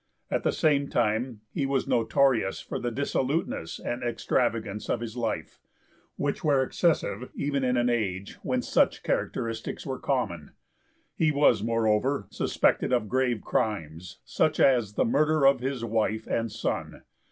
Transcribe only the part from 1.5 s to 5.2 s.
he was notorious for the dissoluteness and extravagance of his